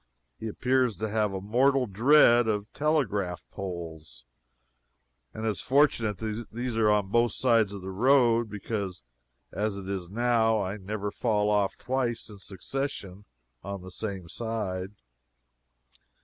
[0.39, 4.25] He appears to have a mortal dread of telegraph poles,
[5.29, 9.03] especially; and it is fortunate that these are on both sides of the road, because
[9.51, 13.25] as it is now, I never fall off twice in succession
[13.63, 14.95] on the same side.